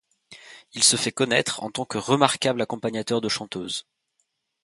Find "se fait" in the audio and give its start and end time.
0.83-1.11